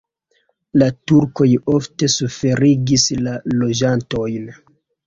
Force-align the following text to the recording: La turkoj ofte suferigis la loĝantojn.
La 0.81 0.87
turkoj 1.11 1.47
ofte 1.75 2.11
suferigis 2.15 3.07
la 3.29 3.39
loĝantojn. 3.61 4.55